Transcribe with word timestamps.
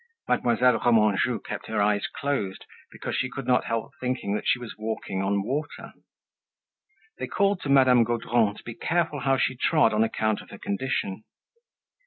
Mademoiselle 0.27 0.79
Remanjou 0.79 1.37
kept 1.37 1.67
her 1.67 1.79
eyes 1.79 2.07
closed, 2.07 2.65
because 2.91 3.15
she 3.15 3.29
could 3.29 3.45
not 3.45 3.65
help 3.65 3.91
thinking 3.99 4.33
that 4.33 4.47
she 4.47 4.57
was 4.57 4.75
walking 4.75 5.21
on 5.21 5.43
water. 5.43 5.93
They 7.19 7.27
called 7.27 7.61
to 7.61 7.69
Madame 7.69 8.03
Gaudron 8.03 8.55
to 8.55 8.63
be 8.63 8.73
careful 8.73 9.19
how 9.19 9.37
she 9.37 9.55
trod 9.55 9.93
on 9.93 10.03
account 10.03 10.41
of 10.41 10.49
her 10.49 10.57
condition. 10.57 11.23